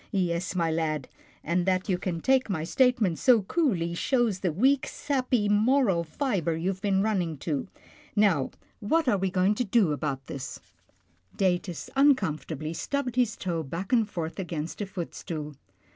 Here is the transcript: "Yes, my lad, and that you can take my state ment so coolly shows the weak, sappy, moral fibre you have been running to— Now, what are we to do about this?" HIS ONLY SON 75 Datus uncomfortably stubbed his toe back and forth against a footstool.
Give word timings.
"Yes, 0.29 0.55
my 0.55 0.71
lad, 0.71 1.07
and 1.43 1.67
that 1.67 1.87
you 1.87 1.99
can 1.99 2.21
take 2.21 2.49
my 2.49 2.63
state 2.63 2.99
ment 2.99 3.19
so 3.19 3.43
coolly 3.43 3.93
shows 3.93 4.39
the 4.39 4.51
weak, 4.51 4.87
sappy, 4.87 5.47
moral 5.47 6.03
fibre 6.03 6.57
you 6.57 6.69
have 6.71 6.81
been 6.81 7.03
running 7.03 7.37
to— 7.37 7.67
Now, 8.15 8.49
what 8.79 9.07
are 9.07 9.19
we 9.19 9.29
to 9.29 9.63
do 9.63 9.91
about 9.91 10.25
this?" 10.25 10.57
HIS 10.57 10.57
ONLY 10.57 10.63
SON 10.63 11.37
75 11.37 11.61
Datus 11.75 11.89
uncomfortably 11.95 12.73
stubbed 12.73 13.15
his 13.15 13.37
toe 13.37 13.61
back 13.61 13.93
and 13.93 14.09
forth 14.09 14.39
against 14.39 14.81
a 14.81 14.87
footstool. 14.87 15.53